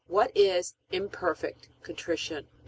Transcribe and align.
What 0.07 0.31
is 0.35 0.73
imperfect 0.91 1.69
contrition? 1.83 2.47